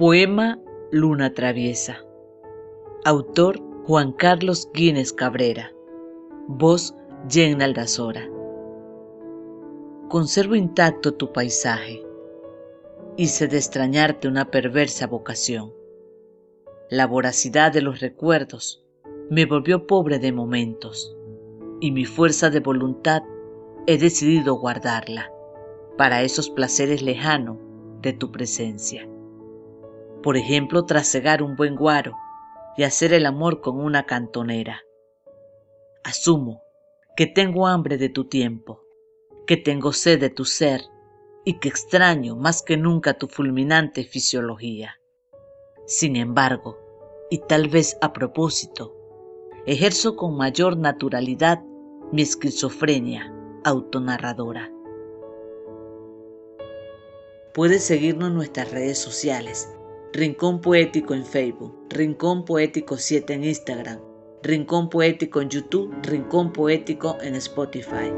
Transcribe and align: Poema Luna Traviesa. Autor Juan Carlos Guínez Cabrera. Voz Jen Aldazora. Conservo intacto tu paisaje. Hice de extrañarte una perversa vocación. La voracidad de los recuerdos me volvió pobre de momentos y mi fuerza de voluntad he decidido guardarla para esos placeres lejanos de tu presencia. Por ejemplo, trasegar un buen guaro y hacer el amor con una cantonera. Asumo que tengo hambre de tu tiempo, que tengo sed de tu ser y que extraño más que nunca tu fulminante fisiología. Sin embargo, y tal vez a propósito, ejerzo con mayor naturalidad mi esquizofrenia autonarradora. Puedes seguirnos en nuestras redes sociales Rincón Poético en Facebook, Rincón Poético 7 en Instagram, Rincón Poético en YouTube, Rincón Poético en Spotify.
Poema 0.00 0.58
Luna 0.90 1.34
Traviesa. 1.34 2.06
Autor 3.04 3.60
Juan 3.84 4.12
Carlos 4.12 4.70
Guínez 4.72 5.12
Cabrera. 5.12 5.74
Voz 6.48 6.94
Jen 7.28 7.60
Aldazora. 7.60 8.26
Conservo 10.08 10.54
intacto 10.54 11.12
tu 11.12 11.34
paisaje. 11.34 12.02
Hice 13.18 13.46
de 13.46 13.58
extrañarte 13.58 14.26
una 14.26 14.50
perversa 14.50 15.06
vocación. 15.06 15.74
La 16.88 17.06
voracidad 17.06 17.70
de 17.70 17.82
los 17.82 18.00
recuerdos 18.00 18.82
me 19.28 19.44
volvió 19.44 19.86
pobre 19.86 20.18
de 20.18 20.32
momentos 20.32 21.14
y 21.78 21.90
mi 21.90 22.06
fuerza 22.06 22.48
de 22.48 22.60
voluntad 22.60 23.22
he 23.86 23.98
decidido 23.98 24.54
guardarla 24.54 25.30
para 25.98 26.22
esos 26.22 26.48
placeres 26.48 27.02
lejanos 27.02 27.58
de 28.00 28.14
tu 28.14 28.32
presencia. 28.32 29.06
Por 30.22 30.36
ejemplo, 30.36 30.84
trasegar 30.84 31.42
un 31.42 31.56
buen 31.56 31.76
guaro 31.76 32.14
y 32.76 32.82
hacer 32.82 33.12
el 33.14 33.24
amor 33.24 33.62
con 33.62 33.80
una 33.80 34.04
cantonera. 34.04 34.82
Asumo 36.04 36.62
que 37.16 37.26
tengo 37.26 37.66
hambre 37.66 37.96
de 37.96 38.10
tu 38.10 38.24
tiempo, 38.24 38.82
que 39.46 39.56
tengo 39.56 39.92
sed 39.92 40.20
de 40.20 40.30
tu 40.30 40.44
ser 40.44 40.82
y 41.44 41.58
que 41.58 41.68
extraño 41.68 42.36
más 42.36 42.62
que 42.62 42.76
nunca 42.76 43.14
tu 43.14 43.28
fulminante 43.28 44.04
fisiología. 44.04 45.00
Sin 45.86 46.16
embargo, 46.16 46.78
y 47.30 47.38
tal 47.38 47.68
vez 47.68 47.96
a 48.02 48.12
propósito, 48.12 48.94
ejerzo 49.66 50.16
con 50.16 50.36
mayor 50.36 50.76
naturalidad 50.76 51.62
mi 52.12 52.22
esquizofrenia 52.22 53.34
autonarradora. 53.64 54.70
Puedes 57.54 57.84
seguirnos 57.84 58.28
en 58.28 58.34
nuestras 58.34 58.70
redes 58.70 58.98
sociales 58.98 59.68
Rincón 60.12 60.60
Poético 60.60 61.14
en 61.14 61.24
Facebook, 61.24 61.86
Rincón 61.88 62.44
Poético 62.44 62.96
7 62.96 63.32
en 63.32 63.44
Instagram, 63.44 64.00
Rincón 64.42 64.90
Poético 64.90 65.40
en 65.40 65.48
YouTube, 65.48 65.94
Rincón 66.02 66.52
Poético 66.52 67.18
en 67.22 67.36
Spotify. 67.36 68.10